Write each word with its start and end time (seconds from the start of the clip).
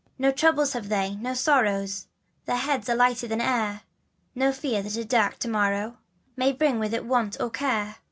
No 0.17 0.31
trouble 0.31 0.65
have 0.65 0.89
they, 0.89 1.13
no 1.13 1.35
sorrow 1.35 1.85
Their 2.45 2.55
hearts 2.57 2.89
are 2.89 2.95
lighter 2.95 3.27
than 3.27 3.39
air, 3.39 3.81
No 4.33 4.51
fear 4.51 4.81
that 4.81 4.97
a 4.97 5.05
dark 5.05 5.37
to 5.37 5.47
morrow 5.47 5.99
May 6.35 6.53
bring 6.53 6.79
with 6.79 6.95
it 6.95 7.05
want 7.05 7.39
or 7.39 7.51
care. 7.51 7.97